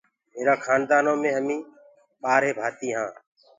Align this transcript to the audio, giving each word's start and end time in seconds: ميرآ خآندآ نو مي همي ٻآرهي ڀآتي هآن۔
ميرآ 0.33 0.55
خآندآ 0.63 0.97
نو 1.05 1.13
مي 1.21 1.29
همي 1.37 1.57
ٻآرهي 2.21 2.51
ڀآتي 2.57 2.87
هآن۔ 2.95 3.11